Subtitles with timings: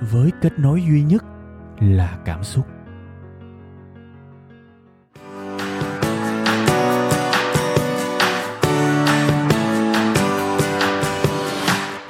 [0.00, 1.24] với kết nối duy nhất
[1.80, 2.66] là cảm xúc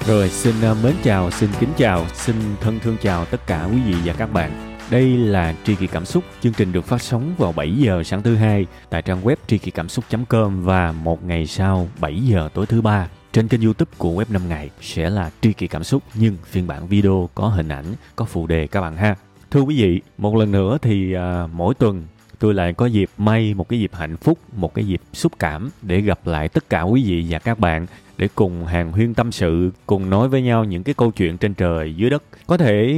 [0.07, 3.81] Rồi xin à, mến chào, xin kính chào, xin thân thương chào tất cả quý
[3.87, 4.77] vị và các bạn.
[4.91, 8.23] Đây là Tri Kỳ Cảm Xúc, chương trình được phát sóng vào 7 giờ sáng
[8.23, 12.49] thứ hai tại trang web tri kỳ cảm xúc.com và một ngày sau 7 giờ
[12.55, 15.85] tối thứ ba trên kênh youtube của web 5 ngày sẽ là Tri Kỳ Cảm
[15.85, 17.85] Xúc nhưng phiên bản video có hình ảnh,
[18.17, 19.17] có phụ đề các bạn ha.
[19.51, 22.03] Thưa quý vị, một lần nữa thì à, mỗi tuần
[22.39, 25.71] tôi lại có dịp may một cái dịp hạnh phúc, một cái dịp xúc cảm
[25.83, 27.87] để gặp lại tất cả quý vị và các bạn
[28.19, 31.55] để cùng hàng huyên tâm sự, cùng nói với nhau những cái câu chuyện trên
[31.55, 32.23] trời dưới đất.
[32.47, 32.95] Có thể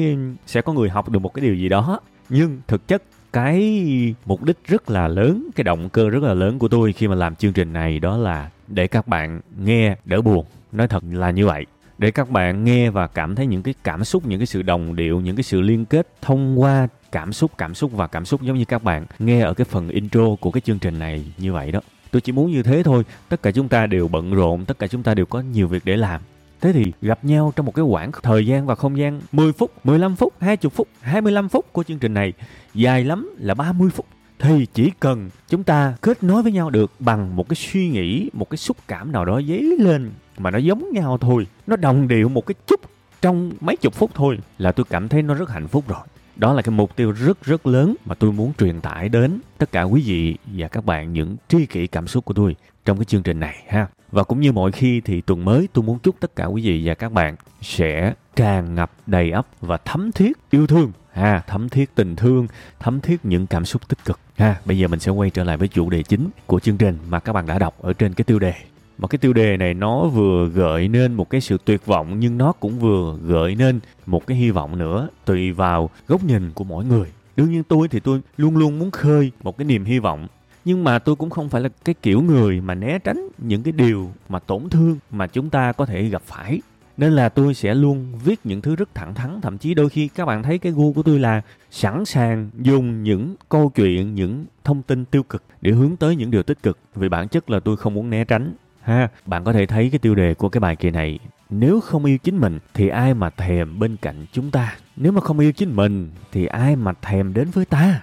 [0.47, 4.42] sẽ có người học được một cái điều gì đó, nhưng thực chất cái mục
[4.42, 7.34] đích rất là lớn, cái động cơ rất là lớn của tôi khi mà làm
[7.34, 10.44] chương trình này đó là để các bạn nghe đỡ buồn.
[10.72, 11.66] Nói thật là như vậy.
[11.98, 14.97] Để các bạn nghe và cảm thấy những cái cảm xúc những cái sự đồng
[14.97, 18.42] điệu những cái sự liên kết thông qua cảm xúc cảm xúc và cảm xúc
[18.42, 21.53] giống như các bạn nghe ở cái phần intro của cái chương trình này như
[21.53, 21.80] vậy đó.
[22.10, 23.05] Tôi chỉ muốn như thế thôi.
[23.28, 25.84] Tất cả chúng ta đều bận rộn tất cả chúng ta đều có nhiều việc
[25.84, 26.20] để làm.
[26.60, 29.86] Thế thì gặp nhau trong một cái khoảng thời gian và không gian 10 phút,
[29.86, 32.33] 15 phút, 20 phút, 25 phút của chương trình này
[32.75, 34.06] dài lắm là 30 phút
[34.42, 38.31] thì chỉ cần chúng ta kết nối với nhau được bằng một cái suy nghĩ,
[38.33, 42.09] một cái xúc cảm nào đó dấy lên mà nó giống nhau thôi, nó đồng
[42.09, 42.81] điệu một cái chút
[43.20, 46.00] trong mấy chục phút thôi là tôi cảm thấy nó rất hạnh phúc rồi.
[46.37, 49.73] Đó là cái mục tiêu rất rất lớn mà tôi muốn truyền tải đến tất
[49.73, 53.05] cả quý vị và các bạn những tri kỷ cảm xúc của tôi trong cái
[53.05, 53.87] chương trình này ha.
[54.12, 56.82] Và cũng như mọi khi thì tuần mới tôi muốn chúc tất cả quý vị
[56.84, 61.69] và các bạn sẽ tràn ngập đầy ắp và thấm thiết yêu thương ha, thấm
[61.69, 62.47] thiết tình thương,
[62.81, 64.21] thấm thiết những cảm xúc tích cực.
[64.37, 64.56] Ha.
[64.65, 67.21] Bây giờ mình sẽ quay trở lại với chủ đề chính của chương trình mà
[67.21, 68.55] các bạn đã đọc ở trên cái tiêu đề.
[68.99, 72.39] Mà cái tiêu đề này nó vừa gợi nên một cái sự tuyệt vọng nhưng
[72.39, 76.65] nó cũng vừa gợi nên một cái hy vọng nữa tùy vào góc nhìn của
[76.65, 77.09] mỗi người.
[77.37, 80.27] Đương nhiên tôi thì tôi luôn luôn muốn khơi một cái niềm hy vọng
[80.65, 83.73] nhưng mà tôi cũng không phải là cái kiểu người mà né tránh những cái
[83.73, 86.61] điều mà tổn thương mà chúng ta có thể gặp phải
[86.97, 89.41] nên là tôi sẽ luôn viết những thứ rất thẳng thắn.
[89.41, 93.03] Thậm chí đôi khi các bạn thấy cái gu của tôi là sẵn sàng dùng
[93.03, 96.78] những câu chuyện, những thông tin tiêu cực để hướng tới những điều tích cực.
[96.94, 98.52] Vì bản chất là tôi không muốn né tránh,
[98.82, 99.08] ha.
[99.26, 101.19] Bạn có thể thấy cái tiêu đề của cái bài kỳ này,
[101.50, 104.76] nếu không yêu chính mình thì ai mà thèm bên cạnh chúng ta?
[104.97, 108.00] Nếu mà không yêu chính mình thì ai mà thèm đến với ta?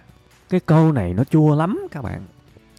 [0.50, 2.22] Cái câu này nó chua lắm các bạn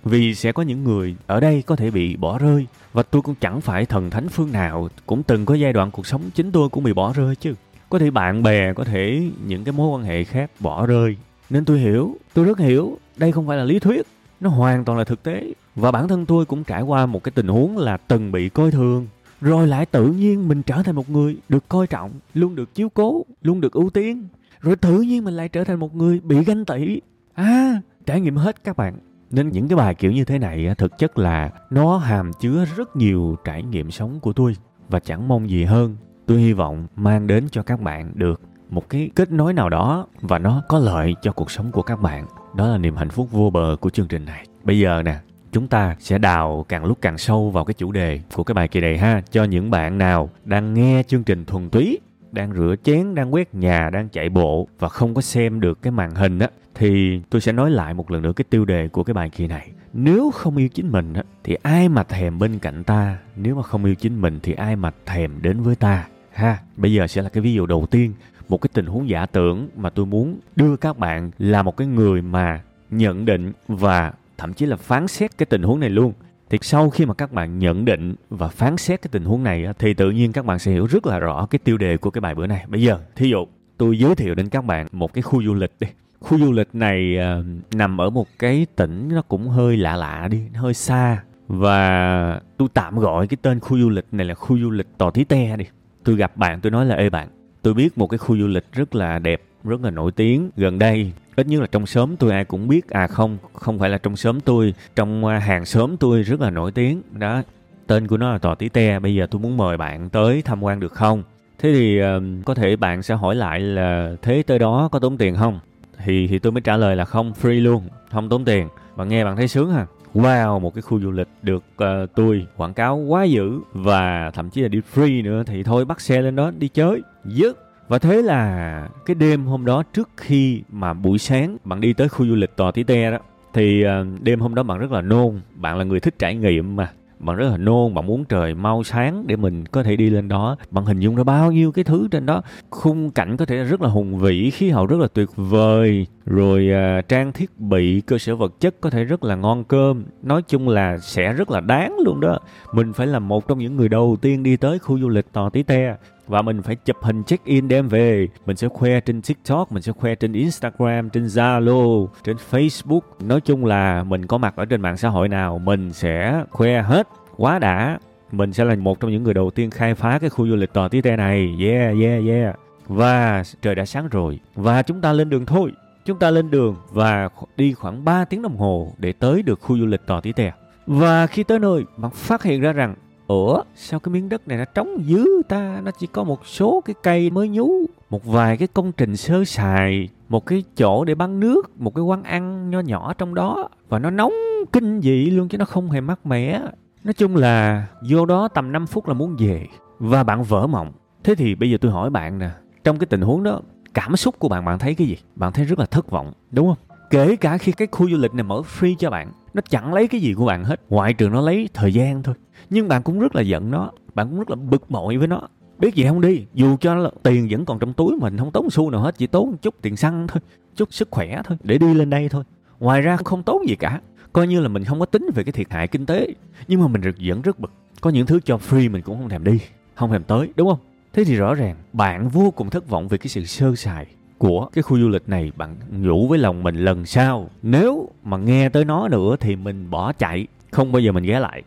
[0.04, 3.34] vì sẽ có những người ở đây có thể bị bỏ rơi, và tôi cũng
[3.40, 6.68] chẳng phải thần thánh phương nào cũng từng có giai đoạn cuộc sống chính tôi
[6.68, 7.54] cũng bị bỏ rơi chứ.
[7.88, 11.16] Có thể bạn bè, có thể những cái mối quan hệ khác bỏ rơi.
[11.50, 14.06] Nên tôi hiểu, tôi rất hiểu, đây không phải là lý thuyết,
[14.40, 15.52] nó hoàn toàn là thực tế.
[15.76, 18.70] Và bản thân tôi cũng trải qua một cái tình huống là từng bị coi
[18.70, 19.06] thường.
[19.40, 22.88] Rồi lại tự nhiên mình trở thành một người được coi trọng, luôn được chiếu
[22.88, 24.28] cố, luôn được ưu tiên.
[24.60, 27.00] Rồi tự nhiên mình lại trở thành một người bị ganh tị.
[27.34, 28.94] À trải nghiệm hết các bạn
[29.30, 32.96] nên những cái bài kiểu như thế này thực chất là nó hàm chứa rất
[32.96, 34.56] nhiều trải nghiệm sống của tôi.
[34.88, 35.96] Và chẳng mong gì hơn,
[36.26, 40.06] tôi hy vọng mang đến cho các bạn được một cái kết nối nào đó
[40.20, 42.26] và nó có lợi cho cuộc sống của các bạn.
[42.56, 44.46] Đó là niềm hạnh phúc vô bờ của chương trình này.
[44.64, 45.18] Bây giờ nè,
[45.52, 48.68] chúng ta sẽ đào càng lúc càng sâu vào cái chủ đề của cái bài
[48.68, 49.22] kỳ này ha.
[49.30, 51.98] Cho những bạn nào đang nghe chương trình thuần túy
[52.32, 55.90] đang rửa chén, đang quét nhà, đang chạy bộ và không có xem được cái
[55.90, 59.04] màn hình á, thì tôi sẽ nói lại một lần nữa cái tiêu đề của
[59.04, 59.70] cái bài kỳ này.
[59.92, 63.18] Nếu không yêu chính mình á, thì ai mà thèm bên cạnh ta?
[63.36, 66.06] Nếu mà không yêu chính mình thì ai mà thèm đến với ta?
[66.32, 68.12] Ha, bây giờ sẽ là cái ví dụ đầu tiên.
[68.48, 71.86] Một cái tình huống giả tưởng mà tôi muốn đưa các bạn là một cái
[71.86, 72.60] người mà
[72.90, 76.12] nhận định và thậm chí là phán xét cái tình huống này luôn
[76.50, 79.66] thì sau khi mà các bạn nhận định và phán xét cái tình huống này
[79.78, 82.20] thì tự nhiên các bạn sẽ hiểu rất là rõ cái tiêu đề của cái
[82.20, 83.46] bài bữa này bây giờ thí dụ
[83.80, 85.86] tôi giới thiệu đến các bạn một cái khu du lịch đi.
[86.20, 90.28] Khu du lịch này uh, nằm ở một cái tỉnh nó cũng hơi lạ lạ
[90.30, 91.22] đi hơi xa.
[91.48, 95.10] Và tôi tạm gọi cái tên khu du lịch này là khu du lịch tò
[95.10, 95.64] tí te đi.
[96.04, 97.28] Tôi gặp bạn tôi nói là ê bạn
[97.62, 100.50] tôi biết một cái khu du lịch rất là đẹp rất là nổi tiếng.
[100.56, 103.90] Gần đây ít nhất là trong xóm tôi ai cũng biết à không không phải
[103.90, 107.02] là trong xóm tôi trong à, hàng xóm tôi rất là nổi tiếng.
[107.12, 107.42] Đó
[107.86, 110.62] tên của nó là tòa tí te bây giờ tôi muốn mời bạn tới tham
[110.62, 111.22] quan được không?
[111.58, 115.16] Thế thì uh, có thể bạn sẽ hỏi lại là thế tới đó có tốn
[115.16, 115.60] tiền không?
[116.04, 118.68] Thì thì tôi mới trả lời là không free luôn không tốn tiền.
[118.96, 119.86] Bạn nghe bạn thấy sướng ha?
[120.14, 124.50] Wow một cái khu du lịch được uh, tôi quảng cáo quá dữ và thậm
[124.50, 127.02] chí là đi free nữa thì thôi bắt xe lên đó đi chơi.
[127.24, 131.92] Dứt và thế là cái đêm hôm đó trước khi mà buổi sáng bạn đi
[131.92, 133.18] tới khu du lịch Tòa Tí Te đó
[133.54, 135.40] thì ờ, đêm hôm đó bạn rất là nôn.
[135.54, 136.90] Bạn là người thích trải nghiệm mà.
[137.18, 140.28] Bạn rất là nôn bạn muốn trời mau sáng để mình có thể đi lên
[140.28, 140.56] đó.
[140.70, 142.42] Bạn hình dung ra bao nhiêu cái thứ trên đó.
[142.70, 146.06] Khung cảnh có thể rất là hùng vĩ khí hậu rất là tuyệt vời.
[146.26, 150.04] Rồi uh, trang thiết bị cơ sở vật chất có thể rất là ngon cơm.
[150.22, 152.38] Nói chung là sẽ rất là đáng luôn đó.
[152.72, 155.50] Mình phải là một trong những người đầu tiên đi tới khu du lịch tò
[155.50, 155.96] tí te
[156.30, 158.28] và mình phải chụp hình check in đem về.
[158.46, 163.00] Mình sẽ khoe trên tiktok, mình sẽ khoe trên instagram, trên zalo, trên facebook.
[163.20, 166.82] Nói chung là mình có mặt ở trên mạng xã hội nào, mình sẽ khoe
[166.82, 167.08] hết.
[167.36, 167.98] Quá đã.
[168.32, 170.72] Mình sẽ là một trong những người đầu tiên khai phá cái khu du lịch
[170.72, 171.56] tòa tí te này.
[171.60, 172.58] Yeah yeah yeah.
[172.88, 174.40] Và trời đã sáng rồi.
[174.54, 175.72] Và chúng ta lên đường thôi.
[176.04, 179.78] Chúng ta lên đường và đi khoảng 3 tiếng đồng hồ để tới được khu
[179.78, 180.52] du lịch tòa tí te
[180.86, 182.94] và khi tới nơi, bạn phát hiện ra rằng
[183.30, 185.80] Ủa, sao cái miếng đất này nó trống dữ ta?
[185.84, 187.70] Nó chỉ có một số cái cây mới nhú,
[188.10, 192.02] Một vài cái công trình sơ sài, Một cái chỗ để bắn nước, Một cái
[192.02, 193.68] quán ăn nho nhỏ trong đó.
[193.88, 194.32] Và nó nóng
[194.72, 196.60] kinh dị luôn chứ nó không hề mát mẻ.
[197.04, 199.66] Nói chung là vô đó tầm 5 phút là muốn về.
[199.98, 200.92] Và bạn vỡ mộng.
[201.24, 202.50] Thế thì bây giờ tôi hỏi bạn nè,
[202.84, 203.60] Trong cái tình huống đó,
[203.94, 205.16] Cảm xúc của bạn bạn thấy cái gì?
[205.36, 206.89] Bạn thấy rất là thất vọng, đúng không?
[207.10, 210.08] Kể cả khi cái khu du lịch này mở free cho bạn, Nó chẳng lấy
[210.08, 210.80] cái gì của bạn hết.
[210.88, 212.34] Ngoại trừ nó lấy thời gian thôi.
[212.70, 213.90] Nhưng bạn cũng rất là giận nó.
[214.14, 215.48] Bạn cũng rất là bực bội với nó.
[215.78, 218.70] Biết gì không đi, dù cho là tiền vẫn còn trong túi mình, không tốn
[218.70, 220.40] xu nào hết, chỉ tốn chút tiền xăng thôi,
[220.76, 222.44] chút sức khỏe thôi, để đi lên đây thôi.
[222.80, 224.00] Ngoài ra không tốn gì cả.
[224.32, 226.26] Coi như là mình không có tính về cái thiệt hại kinh tế,
[226.68, 227.72] nhưng mà mình vẫn rất bực.
[228.00, 229.58] Có những thứ cho free mình cũng không thèm đi,
[229.94, 230.78] không thèm tới, đúng không?
[231.12, 234.06] Thế thì rõ ràng, bạn vô cùng thất vọng về cái sự sơ sài
[234.40, 238.36] của cái khu du lịch này bạn nhủ với lòng mình lần sau nếu mà
[238.36, 241.62] nghe tới nó nữa thì mình bỏ chạy không bao giờ mình ghé lại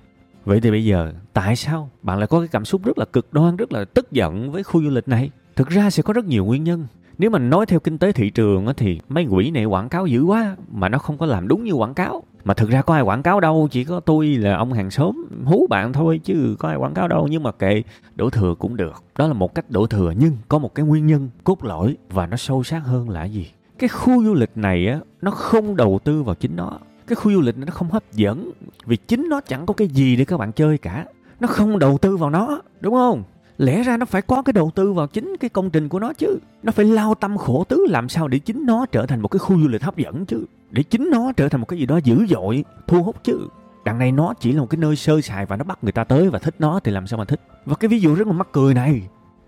[0.46, 3.34] Vậy thì bây giờ tại sao bạn lại có cái cảm xúc rất là cực
[3.34, 5.30] đoan, rất là tức giận với khu du lịch này?
[5.56, 6.88] Thực ra sẽ có rất nhiều nguyên nhân.
[7.18, 10.24] Nếu mà nói theo kinh tế thị trường thì mấy quỹ này quảng cáo dữ
[10.24, 12.24] quá mà nó không có làm đúng như quảng cáo.
[12.46, 15.26] Mà thực ra có ai quảng cáo đâu, chỉ có tôi là ông hàng xóm
[15.46, 17.28] hú bạn thôi chứ có ai quảng cáo đâu.
[17.32, 17.84] Nhưng mà kệ,
[18.16, 19.04] đổ thừa cũng được.
[19.18, 22.28] Đó là một cách đổ thừa nhưng có một cái nguyên nhân cốt lõi và
[22.28, 23.52] nó sâu sắc hơn là gì?
[23.80, 27.32] Cái khu du lịch này á, nó không đầu tư vào chính nó cái khu
[27.34, 28.52] du lịch này nó không hấp dẫn
[28.86, 31.06] vì chính nó chẳng có cái gì để các bạn chơi cả
[31.40, 33.24] nó không đầu tư vào nó đúng không
[33.58, 36.14] lẽ ra nó phải có cái đầu tư vào chính cái công trình của nó
[36.14, 36.40] chứ.
[36.64, 39.40] Nó phải lao tâm khổ tứ làm sao để chính nó trở thành một cái
[39.40, 40.46] khu du lịch hấp dẫn chứ.
[40.72, 43.48] Để chính nó trở thành một cái gì đó dữ dội, thu hút chứ.
[43.86, 46.04] Đằng này nó chỉ là một cái nơi sơ sài và nó bắt người ta
[46.04, 47.42] tới và thích nó thì làm sao mà thích.
[47.66, 49.02] Và cái ví dụ rất là mắc cười này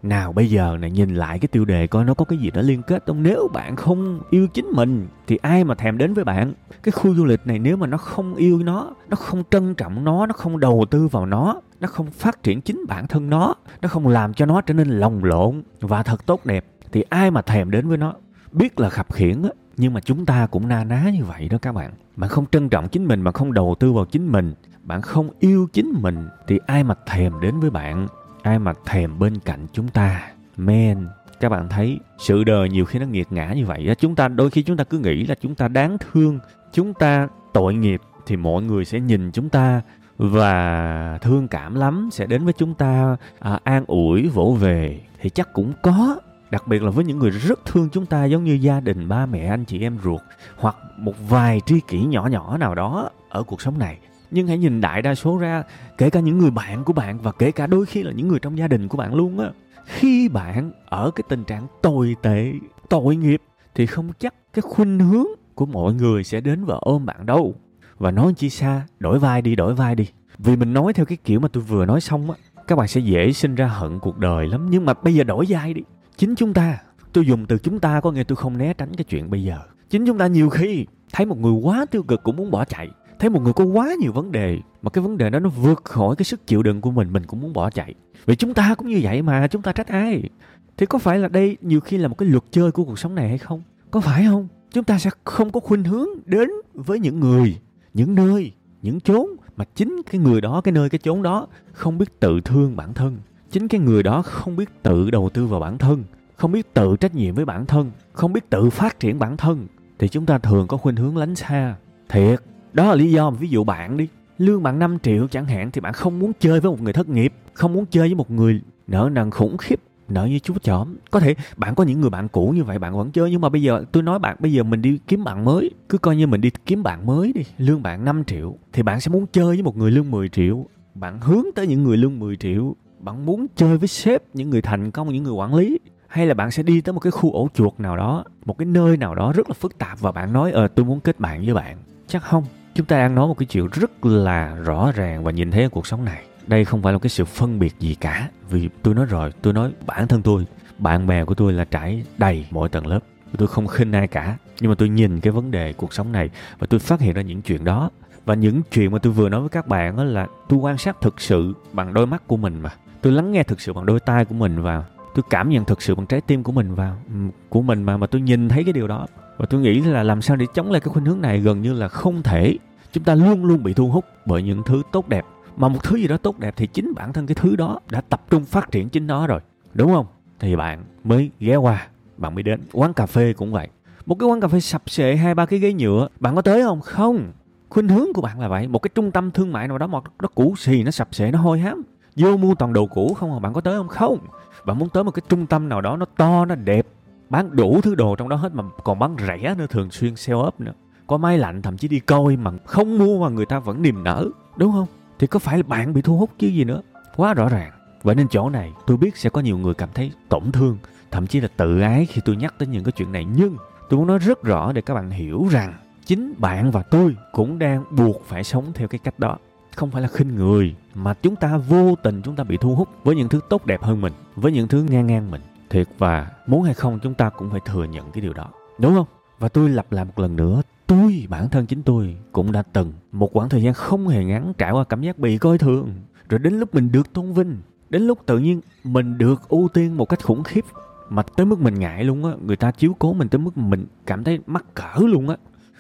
[0.04, 2.62] nào, bây giờ này, nhìn lại cái tiêu đề coi nó có cái gì đó
[2.62, 3.24] liên kết không?
[3.24, 6.54] Nếu bạn không yêu chính mình, thì ai mà thèm đến với bạn?
[6.84, 10.04] Cái khu du lịch này, nếu mà nó không yêu nó nó không trân trọng
[10.04, 13.56] nó nó không đầu tư vào nó nó không phát triển chính bản thân nó
[13.82, 17.32] nó không làm cho nó trở nên lồng lộn và thật tốt đẹp, thì ai
[17.32, 18.14] mà thèm đến với nó?
[18.52, 21.58] Biết là khập khiển á, nhưng mà chúng ta cũng na ná như vậy đó
[21.62, 21.92] các bạn.
[22.16, 24.54] Bạn không trân trọng chính mình mà không đầu tư vào chính mình,
[24.84, 28.08] bạn không yêu chính mình, thì ai mà thèm đến với bạn?
[28.46, 30.30] Ai mà thèm bên cạnh chúng ta.
[30.58, 31.08] Men
[31.40, 34.50] các bạn thấy sự đời nhiều khi nó nghiệt ngã như vậy chúng ta đôi
[34.50, 36.40] khi chúng ta cứ nghĩ là chúng ta đáng thương
[36.72, 39.82] chúng ta tội nghiệp thì mọi người sẽ nhìn chúng ta
[40.18, 45.02] và thương cảm lắm sẽ đến với chúng ta à, an ủi vỗ về.
[45.22, 46.20] Thì chắc cũng có
[46.52, 49.26] đặc biệt là với những người rất thương chúng ta giống như gia đình ba
[49.26, 50.22] mẹ anh chị em ruột
[50.58, 53.98] hoặc một vài tri kỷ nhỏ nhỏ nào đó ở cuộc sống này
[54.36, 55.64] nhưng hãy nhìn đại đa số ra,
[55.98, 58.40] kể cả những người bạn của bạn và kể cả đôi khi là những người
[58.40, 59.52] trong gia đình của bạn luôn á.
[59.86, 62.52] Khi bạn ở cái tình trạng tồi tệ,
[62.90, 63.42] tội nghiệp
[63.76, 67.56] thì không chắc cái khuynh hướng của mọi người sẽ đến và ôm bạn đâu.
[67.98, 70.08] Và nói chi xa, đổi vai đi, đổi vai đi.
[70.38, 72.38] Vì mình nói theo cái kiểu mà tôi vừa nói xong á,
[72.68, 74.68] các bạn sẽ dễ sinh ra hận cuộc đời lắm.
[74.70, 75.82] Nhưng mà bây giờ đổi vai đi.
[76.18, 76.78] Chính chúng ta,
[77.14, 79.60] tôi dùng từ chúng ta có nghĩa tôi không né tránh cái chuyện bây giờ.
[79.90, 82.90] Chính chúng ta nhiều khi thấy một người quá tiêu cực cũng muốn bỏ chạy
[83.26, 85.84] thấy một người có quá nhiều vấn đề, mà cái vấn đề đó nó vượt
[85.84, 87.94] khỏi cái sức chịu đựng của mình mình cũng muốn bỏ chạy.
[88.26, 90.30] Vì chúng ta cũng như vậy mà, chúng ta trách ai?
[90.78, 93.16] Thì có phải là đây nhiều khi là một cái luật chơi của cuộc sống
[93.16, 93.62] này hay không?
[93.92, 94.48] Có phải không?
[94.72, 97.58] Chúng ta sẽ không có khuynh hướng đến với những người,
[97.94, 98.52] những nơi,
[98.82, 99.28] những chốn
[99.58, 102.94] mà chính cái người đó, cái nơi, cái chốn đó không biết tự thương bản
[102.94, 103.18] thân.
[103.52, 106.04] Chính cái người đó không biết tự đầu tư vào bản thân,
[106.36, 109.68] không biết tự trách nhiệm với bản thân, không biết tự phát triển bản thân.
[110.00, 111.76] Thì chúng ta thường có khuynh hướng lánh xa.
[112.10, 112.40] Thiệt
[112.76, 115.72] đó là lý do mà ví dụ bạn đi, lương bạn 5 triệu chẳng hạn
[115.72, 118.32] thì bạn không muốn chơi với một người thất nghiệp, không muốn chơi với một
[118.32, 120.96] người nợ nần khủng khiếp nợ như chú chỏm.
[121.12, 123.50] Có thể bạn có những người bạn cũ như vậy bạn vẫn chơi, nhưng mà
[123.50, 126.28] bây giờ tôi nói bạn, bây giờ mình đi kiếm bạn mới, cứ coi như
[126.28, 129.46] mình đi kiếm bạn mới đi, lương bạn 5 triệu, thì bạn sẽ muốn chơi
[129.46, 130.66] với một người lương 10 triệu.
[130.96, 134.62] Bạn hướng tới những người lương 10 triệu, bạn muốn chơi với sếp, những người
[134.62, 137.34] thành công, những người quản lý, hay là bạn sẽ đi tới một cái khu
[137.34, 140.34] ổ chuột nào đó, một cái nơi nào đó rất là phức tạp và bạn
[140.34, 141.78] nói ờ tôi muốn kết bạn với bạn.
[142.08, 142.44] Chắc không
[142.76, 145.70] chúng ta đang nói một cái chuyện rất là rõ ràng và nhìn thấy ở
[145.70, 146.24] cuộc sống này.
[146.48, 149.54] Đây không phải là cái sự phân biệt gì cả, vì tôi nói rồi, tôi
[149.54, 150.46] nói bản thân tôi.
[150.78, 153.00] Bạn bè của tôi là trải đầy mọi tầng lớp.
[153.38, 156.30] Tôi không khinh ai cả, nhưng mà tôi nhìn cái vấn đề cuộc sống này
[156.60, 157.90] và tôi phát hiện ra những chuyện đó.
[158.26, 161.02] Và những chuyện mà tôi vừa nói với các bạn đó là tôi quan sát
[161.02, 162.70] thực sự bằng đôi mắt của mình mà.
[163.02, 164.86] Tôi lắng nghe thực sự bằng đôi tai của mình vào.
[165.16, 167.16] Tôi cảm nhận thực sự bằng trái tim của mình vào ừ,
[167.50, 170.22] của mình mà mà tôi nhìn thấy cái điều đó và tôi nghĩ là làm
[170.22, 172.58] sao để chống lại cái khuynh hướng này gần như là không thể.
[172.92, 175.26] Chúng ta luôn luôn bị thu hút bởi những thứ tốt đẹp.
[175.58, 178.02] Mà một thứ gì đó tốt đẹp thì chính bản thân cái thứ đó đã
[178.02, 179.40] tập trung phát triển chính nó rồi.
[179.74, 180.06] Đúng không?
[180.40, 181.88] Thì bạn mới ghé qua,
[182.18, 182.62] bạn mới đến.
[182.72, 183.68] Quán cà phê cũng vậy.
[184.06, 186.64] Một cái quán cà phê sập sệ hai ba cái ghế nhựa, bạn có tới
[186.64, 186.82] không?
[186.82, 187.32] Không.
[187.70, 188.68] Khuynh hướng của bạn là vậy.
[188.68, 191.32] Một cái trung tâm thương mại nào đó mà nó cũ xì, nó sập sệ,
[191.32, 191.84] nó hôi hám.
[192.16, 193.88] Vô mua toàn đồ cũ không à bạn có tới không?
[193.88, 194.18] Không.
[194.66, 196.88] Bạn muốn tới một cái trung tâm nào đó nó to, nó đẹp
[197.30, 200.40] bán đủ thứ đồ trong đó hết mà còn bán rẻ nữa, thường xuyên sale
[200.40, 200.74] up nữa.
[201.08, 204.04] Có máy lạnh, thậm chí đi coi mà không mua mà người ta vẫn niềm
[204.04, 204.88] nở, đúng không?
[205.20, 206.82] Thì có phải là bạn bị thu hút chứ gì nữa?
[207.16, 207.72] Quá rõ ràng.
[208.04, 210.78] Vậy nên chỗ này, tôi biết sẽ có nhiều người cảm thấy tổn thương,
[211.12, 213.26] thậm chí là tự ái khi tôi nhắc đến những cái chuyện này.
[213.36, 213.58] Nhưng
[213.90, 215.74] tôi muốn nói rất rõ để các bạn hiểu rằng
[216.06, 219.38] chính bạn và tôi cũng đang buộc phải sống theo cái cách đó.
[219.76, 222.90] Không phải là khinh người mà chúng ta vô tình chúng ta bị thu hút
[223.04, 226.32] với những thứ tốt đẹp hơn mình, với những thứ ngang ngang mình thiệt và
[226.48, 228.48] muốn hay không chúng ta cũng phải thừa nhận cái điều đó.
[228.80, 229.08] Đúng không?
[229.40, 232.94] Và tôi lặp lại một lần nữa, tôi, bản thân chính tôi cũng đã từng
[233.12, 235.90] một khoảng thời gian không hề ngắn trải qua cảm giác bị coi thường.
[236.30, 237.58] Rồi đến lúc mình được tôn vinh,
[237.90, 240.66] đến lúc tự nhiên mình được ưu tiên một cách khủng khiếp,
[241.10, 243.86] mà tới mức mình ngại luôn á, người ta chiếu cố mình tới mức mình
[244.06, 245.36] cảm thấy mắc cỡ luôn á.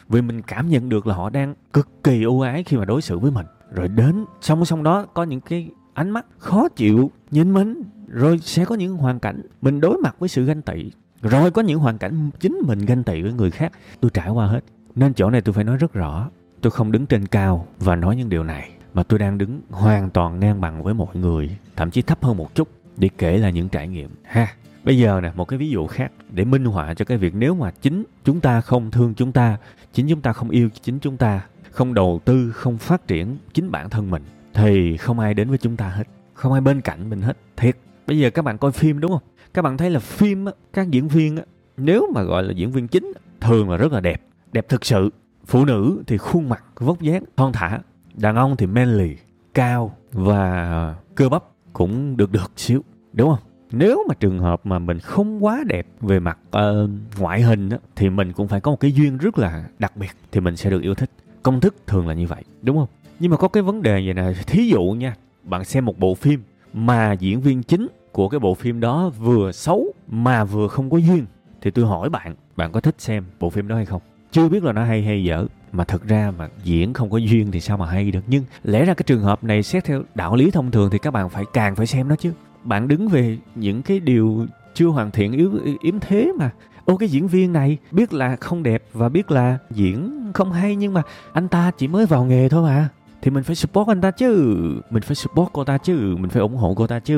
[0.09, 3.01] Vì mình cảm nhận được là họ đang cực kỳ ưu ái khi mà đối
[3.01, 3.45] xử với mình.
[3.73, 7.81] Rồi đến song song đó có những cái ánh mắt khó chịu nhìn mình
[8.15, 10.91] rồi sẽ có những hoàn cảnh mình đối mặt với sự ganh tị.
[11.21, 13.71] Rồi có những hoàn cảnh chính mình ganh tị với người khác.
[14.01, 14.59] Tôi trải qua hết.
[14.95, 16.29] Nên chỗ này tôi phải nói rất rõ.
[16.61, 18.71] Tôi không đứng trên cao và nói những điều này.
[18.93, 21.57] Mà tôi đang đứng hoàn toàn ngang bằng với mọi người.
[21.75, 22.67] Thậm chí thấp hơn một chút
[22.97, 24.09] để kể là những trải nghiệm.
[24.23, 24.47] Ha,
[24.83, 27.55] bây giờ nè, một cái ví dụ khác để minh họa cho cái việc nếu
[27.55, 29.57] mà chính chúng ta không thương chúng ta,
[29.93, 31.41] chính chúng ta không yêu chính chúng ta,
[31.71, 35.57] không đầu tư, không phát triển chính bản thân mình, thì không ai đến với
[35.57, 36.03] chúng ta hết.
[36.33, 37.37] Không ai bên cạnh mình hết.
[37.57, 39.23] Thiệt bây giờ các bạn coi phim đúng không?
[39.53, 41.37] Các bạn thấy là phim các diễn viên
[41.77, 44.21] nếu mà gọi là diễn viên chính thường là rất là đẹp.
[44.51, 45.09] Đẹp thực sự.
[45.45, 47.79] Phụ nữ thì khuôn mặt vóc dáng thon thả.
[48.13, 49.15] Đàn ông thì manly
[49.53, 51.43] cao và à, cơ bắp
[51.73, 52.81] cũng được được xíu
[53.13, 53.39] đúng không?
[53.71, 57.77] Nếu mà trường hợp mà mình không quá đẹp về mặt uh, ngoại hình á,
[57.95, 60.69] thì mình cũng phải có một cái duyên rất là đặc biệt thì mình sẽ
[60.69, 61.09] được yêu thích.
[61.43, 62.87] Công thức thường là như vậy đúng không?
[63.19, 66.15] Nhưng mà có cái vấn đề vậy nè thí dụ nha bạn xem một bộ
[66.15, 66.41] phim
[66.77, 70.97] mà diễn viên chính của cái bộ phim đó vừa xấu mà vừa không có
[70.97, 71.25] duyên.
[71.61, 74.01] Thì tôi hỏi bạn bạn có thích xem bộ phim đó hay không?
[74.31, 77.51] Chưa biết là nó hay hay dở, mà thật ra mà diễn không có duyên
[77.51, 78.19] thì sao mà hay được?
[78.27, 81.11] Nhưng lẽ ra cái trường hợp này xét theo đạo lý thông thường thì các
[81.11, 82.33] bạn phải càng phải xem nó chứ.
[82.63, 85.51] Bạn đứng về những cái điều chưa hoàn thiện, yếu,
[85.81, 86.51] yếm thế mà.
[86.85, 90.75] Ô, cái diễn viên này biết là không đẹp và biết là diễn không hay,
[90.75, 91.01] nhưng mà
[91.33, 92.89] anh ta chỉ mới vào nghề thôi mà
[93.25, 94.55] thì mình phải support anh ta chứ.
[94.89, 96.15] Mình phải support cô ta chứ.
[96.19, 97.17] Mình phải ủng hộ cô ta chứ.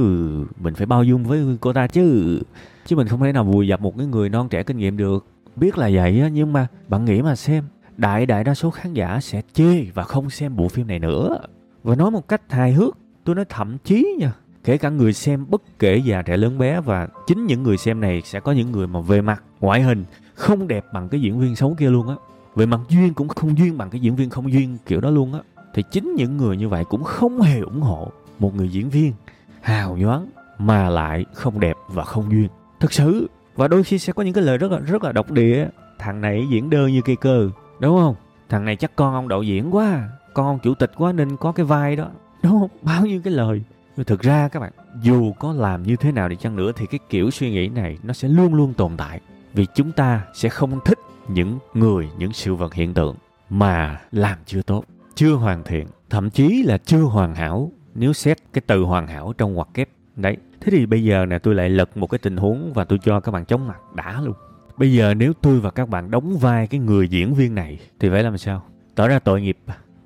[0.60, 2.40] Mình phải bao dung với cô ta chứ.
[2.86, 5.26] Chứ mình không thể nào vùi dập một cái người non trẻ kinh nghiệm được.
[5.56, 7.64] Biết là vậy á, nhưng mà bạn nghĩ mà xem,
[7.98, 11.38] đại đại đa số khán giả sẽ chê và không xem bộ phim này nữa.
[11.84, 14.34] Và nói một cách hài hước, tôi nói thậm chí nha,
[14.64, 18.02] kể cả người xem bất kể già trẻ lớn bé và chính những người xem
[18.02, 21.40] này sẽ có những người mà về mặt ngoại hình không đẹp bằng cái diễn
[21.40, 22.16] viên xấu kia luôn á.
[22.56, 25.34] Về mặt duyên cũng không duyên bằng cái diễn viên không duyên kiểu đó luôn
[25.34, 25.40] á
[25.78, 29.14] thì chính những người như vậy cũng không hề ủng hộ một người diễn viên
[29.62, 32.48] hào nhoáng mà lại không đẹp và không duyên.
[32.80, 35.32] Thực sự, và đôi khi sẽ có những cái lời rất là rất là độc
[35.32, 35.68] địa.
[36.00, 38.16] Thằng này diễn đơn như cây cơ, đúng không?
[38.50, 41.52] Thằng này chắc con ông đạo diễn quá, con ông chủ tịch quá nên có
[41.52, 42.08] cái vai đó,
[42.44, 42.70] đúng không?
[42.82, 43.64] Bao nhiêu cái lời.
[43.98, 46.86] Nhưng thực ra các bạn, dù có làm như thế nào đi chăng nữa thì
[46.86, 49.20] cái kiểu suy nghĩ này nó sẽ luôn luôn tồn tại.
[49.54, 53.16] Vì chúng ta sẽ không thích những người, những sự vật hiện tượng
[53.50, 54.84] mà làm chưa tốt
[55.18, 59.34] chưa hoàn thiện, thậm chí là chưa hoàn hảo, nếu xét cái từ hoàn hảo
[59.38, 59.90] trong ngoặc kép.
[60.16, 63.00] Đấy, thế thì bây giờ nè, tôi lại lật một cái tình huống và tôi
[63.04, 64.36] cho các bạn chống mặt, đã luôn.
[64.78, 68.10] Bây giờ nếu tôi và các bạn đóng vai cái người diễn viên này, thì
[68.10, 68.64] phải làm sao?
[68.96, 69.58] Tỏ ra tội nghiệp,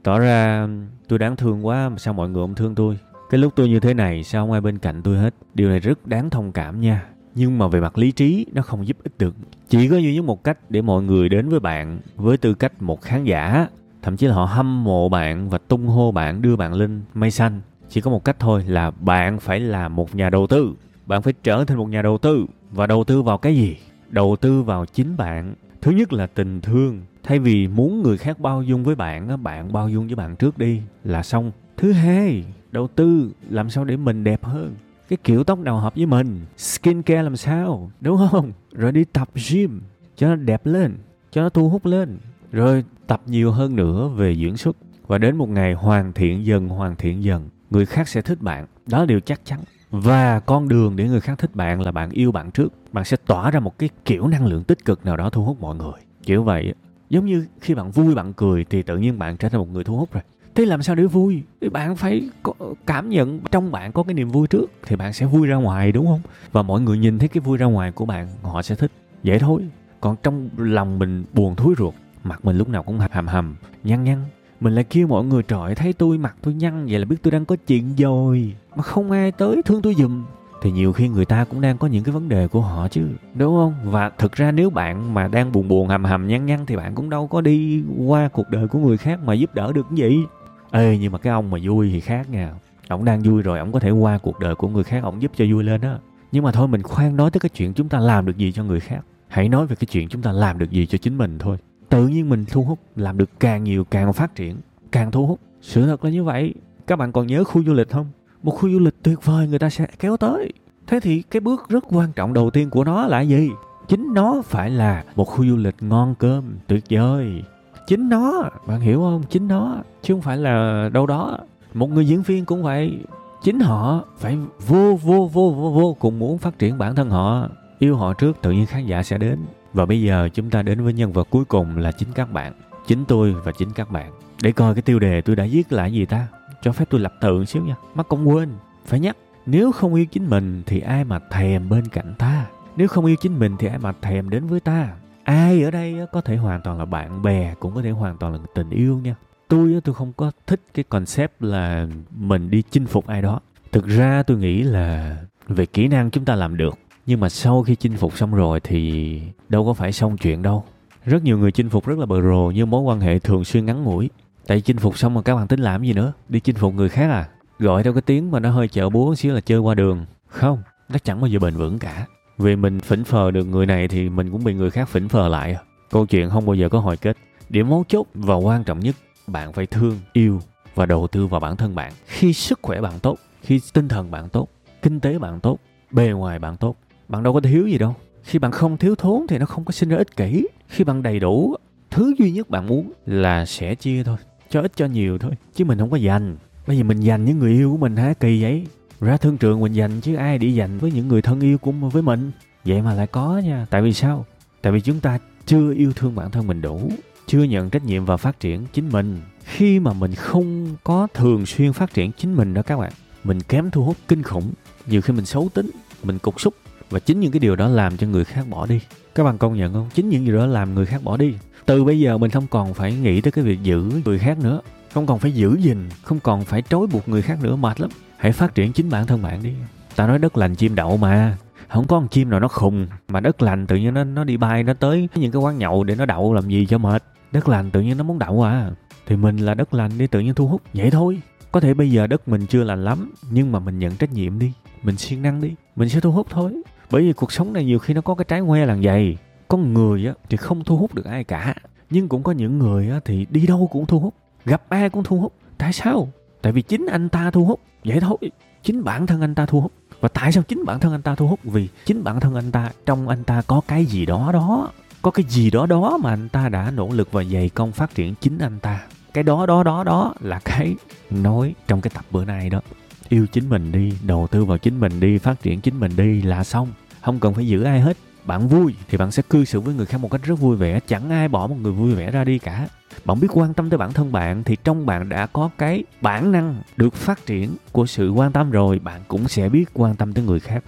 [0.03, 0.67] tỏ ra,
[1.07, 2.97] tôi đáng thương quá, mà sao mọi người không thương tôi?
[3.29, 5.35] Cái lúc tôi như thế này, sao không ai bên cạnh tôi hết?
[5.53, 7.05] Điều này rất đáng thông cảm nha.
[7.35, 9.35] Nhưng mà về mặt lý trí, nó không giúp ích được.
[9.69, 12.81] Chỉ có duy nhất một cách để mọi người đến với bạn, với tư cách
[12.81, 13.67] một khán giả
[14.01, 17.31] thậm chí là họ hâm mộ bạn và tung hô bạn, đưa bạn lên mây
[17.31, 17.61] xanh.
[17.89, 20.73] Chỉ có một cách thôi là bạn phải là một nhà đầu tư.
[21.05, 22.45] Bạn phải trở thành một nhà đầu tư.
[22.71, 23.77] Và đầu tư vào cái gì?
[24.09, 25.53] Đầu tư vào chính bạn.
[25.81, 27.01] Thứ nhất là tình thương.
[27.23, 30.57] Thay vì muốn người khác bao dung với bạn bạn bao dung với bạn trước
[30.57, 31.51] đi là xong.
[31.77, 34.75] Thứ hai, đầu tư, làm sao để mình đẹp hơn?
[35.09, 36.39] Cái kiểu tóc nào hợp với mình?
[36.57, 37.91] Skin care làm sao?
[38.01, 38.51] Đúng không?
[38.71, 39.81] Rồi đi tập gym,
[40.15, 40.97] cho nó đẹp lên,
[41.31, 42.17] cho nó thu hút lên
[42.51, 44.77] rồi tập nhiều hơn nữa về diễn xuất
[45.07, 48.65] và đến một ngày hoàn thiện dần, hoàn thiện dần, người khác sẽ thích bạn.
[48.87, 49.59] Đó là điều chắc chắn.
[49.91, 52.73] Và con đường để người khác thích bạn là bạn yêu bạn trước.
[52.91, 55.61] Bạn sẽ tỏa ra một cái kiểu năng lượng tích cực nào đó thu hút
[55.61, 56.01] mọi người.
[56.23, 56.73] Kiểu vậy
[57.09, 59.83] giống như khi bạn vui, bạn cười thì tự nhiên bạn trở thành một người
[59.83, 60.23] thu hút rồi.
[60.55, 61.43] Thế làm sao để vui?
[61.61, 62.53] Thì bạn phải có
[62.85, 65.91] cảm nhận trong bạn có cái niềm vui trước thì bạn sẽ vui ra ngoài,
[65.91, 66.21] đúng không?
[66.51, 68.91] Và mọi người nhìn thấy cái vui ra ngoài của bạn, họ sẽ thích.
[69.23, 69.67] Vậy thôi.
[70.01, 74.03] Còn trong lòng mình buồn thúi ruột mặt mình lúc nào cũng hầm hầm nhăn
[74.03, 74.17] nhăn.
[74.59, 77.31] Mình lại kêu mọi người trời thấy tôi mặt tôi nhăn vậy là biết tôi
[77.31, 78.55] đang có chuyện rồi.
[78.75, 80.23] Mà không ai tới thương tôi giùm.
[80.61, 83.09] Thì nhiều khi người ta cũng đang có những cái vấn đề của họ chứ,
[83.35, 83.91] đúng không?
[83.91, 86.95] Và thực ra nếu bạn mà đang buồn buồn, hầm hầm, nhăn nhăn thì bạn
[86.95, 89.97] cũng đâu có đi qua cuộc đời của người khác mà giúp đỡ được cái
[89.97, 90.23] gì.
[90.71, 92.53] Ê, nhưng mà cái ông mà vui thì khác nha.
[92.87, 95.31] Ông đang vui rồi, ông có thể qua cuộc đời của người khác, ông giúp
[95.35, 95.97] cho vui lên á.
[96.31, 98.63] Nhưng mà thôi, mình khoan nói tới cái chuyện chúng ta làm được gì cho
[98.63, 98.99] người khác.
[99.27, 101.57] Hãy nói về cái chuyện chúng ta làm được gì cho chính mình thôi
[101.91, 104.55] tự nhiên mình thu hút, làm được càng nhiều càng phát triển,
[104.91, 105.39] càng thu hút.
[105.61, 106.53] Sự thật là như vậy.
[106.87, 108.05] Các bạn còn nhớ khu du lịch không?
[108.43, 110.53] Một khu du lịch tuyệt vời người ta sẽ kéo tới.
[110.87, 113.49] Thế thì cái bước rất quan trọng đầu tiên của nó là gì?
[113.87, 117.43] Chính nó phải là một khu du lịch ngon cơm, tuyệt vời.
[117.87, 119.23] Chính nó, bạn hiểu không?
[119.29, 121.37] Chính nó, chứ không phải là đâu đó.
[121.73, 122.97] Một người diễn viên cũng vậy.
[123.43, 127.47] Chính họ phải vô vô vô vô vô cùng muốn phát triển bản thân họ,
[127.79, 129.39] yêu họ trước, tự nhiên khán giả sẽ đến
[129.73, 132.53] và bây giờ chúng ta đến với nhân vật cuối cùng là chính các bạn.
[132.87, 134.11] Chính tôi và chính các bạn.
[134.41, 136.27] Để coi cái tiêu đề tôi đã viết là gì ta?
[136.61, 137.75] Cho phép tôi lập tượng xíu nha.
[137.95, 138.49] Mắc công quên.
[138.85, 142.45] Phải nhắc, nếu không yêu chính mình thì ai mà thèm bên cạnh ta?
[142.75, 144.89] Nếu không yêu chính mình thì ai mà thèm đến với ta?
[145.23, 148.33] Ai ở đây có thể hoàn toàn là bạn bè, cũng có thể hoàn toàn
[148.33, 149.15] là tình yêu nha.
[149.47, 153.39] Tôi tôi không có thích cái concept là mình đi chinh phục ai đó.
[153.71, 155.17] Thực ra tôi nghĩ là
[155.47, 158.59] về kỹ năng chúng ta làm được nhưng mà sau khi chinh phục xong rồi
[158.59, 160.63] thì đâu có phải xong chuyện đâu.
[161.05, 163.65] Rất nhiều người chinh phục rất là bờ rồ nhưng mối quan hệ thường xuyên
[163.65, 164.09] ngắn ngủi.
[164.47, 166.13] Tại chinh phục xong mà các bạn tính làm gì nữa?
[166.29, 167.27] Đi chinh phục người khác à?
[167.59, 170.05] Gọi theo cái tiếng mà nó hơi chợ búa xíu là chơi qua đường.
[170.27, 172.05] Không, nó chẳng bao giờ bền vững cả.
[172.37, 175.27] Vì mình phỉnh phờ được người này thì mình cũng bị người khác phỉnh phờ
[175.27, 175.61] lại à.
[175.91, 177.17] câu chuyện không bao giờ có hồi kết.
[177.49, 178.95] Điểm mấu chốt và quan trọng nhất,
[179.27, 180.39] bạn phải thương, yêu
[180.75, 181.93] và đầu tư vào bản thân bạn.
[182.05, 184.47] Khi sức khỏe bạn tốt, khi tinh thần bạn tốt,
[184.81, 185.57] kinh tế bạn tốt,
[185.91, 186.75] bề ngoài bạn tốt
[187.11, 187.95] bạn đâu có thiếu gì đâu.
[188.23, 190.47] Khi bạn không thiếu thốn thì nó không có sinh ra ích kỷ.
[190.67, 191.55] Khi bạn đầy đủ,
[191.89, 194.17] thứ duy nhất bạn muốn là sẽ chia thôi,
[194.49, 196.37] cho ít cho nhiều thôi, chứ mình không có dành.
[196.67, 198.13] Bây giờ mình dành những người yêu của mình hả?
[198.13, 198.67] Kỳ vậy.
[198.99, 201.71] Ra thương trường mình dành chứ ai đi dành với những người thân yêu của
[201.71, 202.31] với mình.
[202.65, 203.67] Vậy mà lại có nha.
[203.69, 204.25] Tại vì sao?
[204.61, 206.91] Tại vì chúng ta chưa yêu thương bản thân mình đủ,
[207.27, 209.21] chưa nhận trách nhiệm và phát triển chính mình.
[209.43, 212.91] Khi mà mình không có thường xuyên phát triển chính mình đó các bạn,
[213.23, 214.51] mình kém thu hút kinh khủng.
[214.87, 215.71] Nhiều khi mình xấu tính,
[216.03, 216.53] mình cục xúc
[216.91, 218.79] và chính những cái điều đó làm cho người khác bỏ đi.
[219.15, 219.89] Các bạn công nhận không?
[219.93, 221.33] Chính những điều đó làm người khác bỏ đi.
[221.65, 224.61] Từ bây giờ mình không còn phải nghĩ tới cái việc giữ người khác nữa.
[224.93, 227.89] Không còn phải giữ gìn, không còn phải trói buộc người khác nữa, mệt lắm.
[228.17, 229.53] Hãy phát triển chính bản thân bạn đi.
[229.95, 231.37] Ta nói đất lành chim đậu mà.
[231.69, 234.37] Không có con chim nào nó khùng, mà đất lành tự nhiên nó nó đi
[234.37, 237.03] bay, nó tới những cái quán nhậu để nó đậu làm gì cho mệt.
[237.31, 238.71] Đất lành tự nhiên nó muốn đậu à.
[239.05, 241.21] Thì mình là đất lành đi tự nhiên thu hút, vậy thôi.
[241.51, 244.39] Có thể bây giờ đất mình chưa lành lắm, nhưng mà mình nhận trách nhiệm
[244.39, 244.51] đi.
[244.83, 247.79] Mình siêng năng đi, mình sẽ thu hút thôi bởi vì cuộc sống này nhiều
[247.79, 250.93] khi nó có cái trái ngoe làng dày con người á, thì không thu hút
[250.93, 251.55] được ai cả.
[251.89, 254.13] Nhưng cũng có những người á, thì đi đâu cũng thu hút.
[254.45, 255.33] Gặp ai cũng thu hút.
[255.57, 256.07] Tại sao?
[256.41, 257.59] Tại vì chính anh ta thu hút.
[257.85, 258.17] Vậy thôi.
[258.63, 259.71] Chính bản thân anh ta thu hút.
[259.99, 261.39] Và tại sao chính bản thân anh ta thu hút?
[261.43, 264.71] Vì chính bản thân anh ta, trong anh ta có cái gì đó đó.
[265.01, 267.95] Có cái gì đó đó mà anh ta đã nỗ lực và dày công phát
[267.95, 268.87] triển chính anh ta.
[269.13, 270.75] Cái đó đó đó đó là cái
[271.09, 272.61] nói trong cái tập bữa nay đó.
[273.09, 276.21] Yêu chính mình đi, đầu tư vào chính mình đi, phát triển chính mình đi
[276.21, 276.67] là xong
[277.01, 277.97] không cần phải giữ ai hết.
[278.25, 280.79] Bạn vui thì bạn sẽ cư xử với người khác một cách rất vui vẻ.
[280.87, 282.67] Chẳng ai bỏ một người vui vẻ ra đi cả.
[283.05, 286.31] Bạn biết quan tâm tới bản thân bạn thì trong bạn đã có cái bản
[286.31, 290.13] năng được phát triển của sự quan tâm rồi, bạn cũng sẽ biết quan tâm
[290.13, 290.63] tới người khác.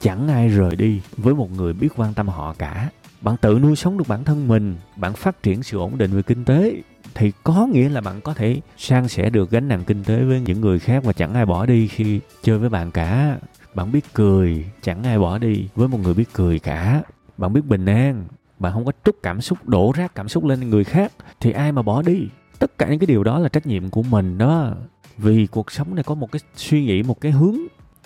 [0.00, 2.88] Chẳng ai rời đi với một người biết quan tâm họ cả.
[3.20, 6.22] Bạn tự nuôi sống được bản thân mình, bạn phát triển sự ổn định về
[6.22, 6.82] kinh tế
[7.14, 10.40] thì có nghĩa là bạn có thể san sẻ được gánh nặng kinh tế với
[10.40, 13.38] những người khác và chẳng ai bỏ đi khi chơi với bạn cả
[13.74, 17.02] bạn biết cười, chẳng ai bỏ đi với một người biết cười cả.
[17.36, 18.24] Bạn biết bình an,
[18.58, 21.72] bạn không có trút cảm xúc, đổ rác cảm xúc lên người khác, thì ai
[21.72, 22.28] mà bỏ đi?
[22.58, 24.74] Tất cả những cái điều đó là trách nhiệm của mình đó.
[25.16, 27.56] Vì cuộc sống này có một cái suy nghĩ, một cái hướng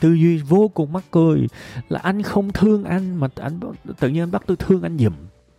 [0.01, 1.47] tư duy vô cùng mắc cười,
[1.89, 3.61] là anh không thương anh mà anh
[4.01, 5.13] tự nhiên anh bắt tôi thương anh giùm,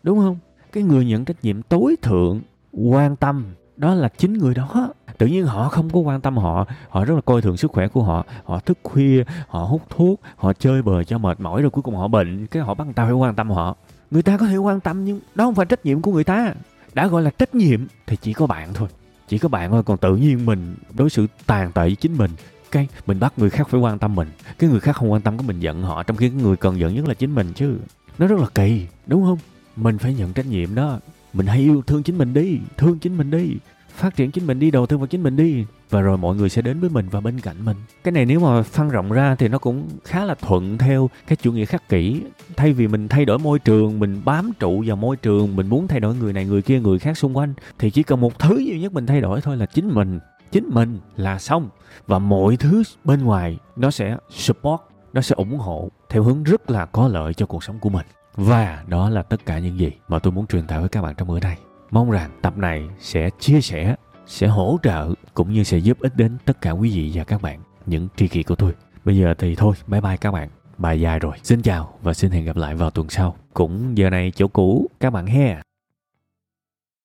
[0.03, 0.37] đúng không?
[0.71, 3.45] Cái người nhận trách nhiệm tối thượng, quan tâm
[3.77, 4.93] đó là chính người đó.
[5.17, 6.65] Tự nhiên họ không có quan tâm họ.
[6.89, 8.25] Họ rất là coi thường sức khỏe của họ.
[8.43, 11.95] Họ thức khuya, họ hút thuốc, họ chơi bời cho mệt mỏi rồi cuối cùng
[11.95, 12.47] họ bệnh.
[12.47, 13.75] Cái họ bắt người ta phải quan tâm họ.
[14.11, 16.53] Người ta có thể quan tâm nhưng đó không phải trách nhiệm của người ta.
[16.93, 18.87] Đã gọi là trách nhiệm thì chỉ có bạn thôi.
[19.27, 19.83] Chỉ có bạn thôi.
[19.83, 22.31] Còn tự nhiên mình đối xử tàn tệ với chính mình,
[22.71, 24.27] cái mình bắt người khác phải quan tâm mình.
[24.59, 26.79] Cái người khác không quan tâm cái mình giận họ, trong khi cái người cần
[26.79, 27.77] giận nhất là chính mình chứ.
[28.17, 29.37] Nó rất là kỳ, đúng không?
[29.75, 30.99] Mình phải nhận trách nhiệm đó
[31.33, 33.55] mình hãy yêu thương chính mình đi, thương chính mình đi,
[33.89, 36.49] phát triển chính mình đi, đầu tư vào chính mình đi, và rồi mọi người
[36.49, 37.77] sẽ đến với mình và bên cạnh mình.
[38.03, 41.35] Cái này nếu mà phân rộng ra thì nó cũng khá là thuận theo cái
[41.35, 42.21] chủ nghĩa khắc kỷ.
[42.55, 45.87] Thay vì mình thay đổi môi trường, mình bám trụ vào môi trường, mình muốn
[45.87, 48.57] thay đổi người này, người kia, người khác xung quanh, thì chỉ cần một thứ
[48.57, 50.19] duy nhất mình thay đổi thôi là chính mình.
[50.51, 51.69] Chính mình là xong.
[52.07, 54.81] Và mọi thứ bên ngoài nó sẽ support,
[55.13, 58.05] nó sẽ ủng hộ theo hướng rất là có lợi cho cuộc sống của mình
[58.35, 61.15] và đó là tất cả những gì mà tôi muốn truyền tải với các bạn
[61.17, 61.57] trong bữa nay.
[61.91, 63.95] Mong rằng tập này sẽ chia sẻ,
[64.27, 67.41] sẽ hỗ trợ cũng như sẽ giúp ích đến tất cả quý vị và các
[67.41, 68.73] bạn những tri kỷ của tôi.
[69.05, 70.49] Bây giờ thì thôi, bye bye các bạn.
[70.77, 71.37] Bài dài rồi.
[71.43, 73.35] Xin chào và xin hẹn gặp lại vào tuần sau.
[73.53, 75.57] Cũng giờ này chỗ cũ, các bạn he